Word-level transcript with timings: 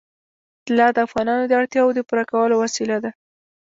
طلا 0.65 0.87
د 0.93 0.97
افغانانو 1.07 1.43
د 1.47 1.51
اړتیاوو 1.59 1.95
د 1.95 1.99
پوره 2.07 2.23
کولو 2.31 2.55
وسیله 2.63 2.97
ده. 3.03 3.11